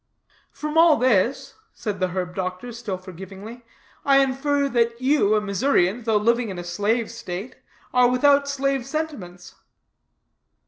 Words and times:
"From 0.49 0.79
all 0.79 0.97
this," 0.97 1.53
said 1.75 1.99
the 1.99 2.07
herb 2.07 2.33
doctor, 2.33 2.71
still 2.71 2.97
forgivingly, 2.97 3.63
"I 4.03 4.17
infer, 4.17 4.67
that 4.67 4.99
you, 4.99 5.35
a 5.35 5.41
Missourian, 5.41 6.05
though 6.05 6.17
living 6.17 6.49
in 6.49 6.57
a 6.57 6.63
slave 6.63 7.11
state, 7.11 7.57
are 7.93 8.09
without 8.09 8.49
slave 8.49 8.83
sentiments." 8.87 9.53